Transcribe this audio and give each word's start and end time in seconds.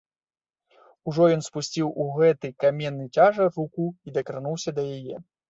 Ужо 1.11 1.27
ён 1.35 1.43
спусціў 1.47 1.91
у 2.05 2.07
гэты 2.15 2.51
каменны 2.65 3.05
цяжар 3.19 3.47
руку 3.59 3.87
і 4.07 4.17
дакрануўся 4.19 4.69
да 4.81 4.89
яе. 4.99 5.15